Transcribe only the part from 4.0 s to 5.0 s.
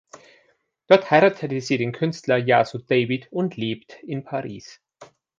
in Paris.